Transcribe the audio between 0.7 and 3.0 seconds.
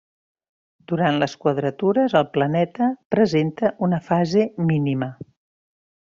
Durant les quadratures el planeta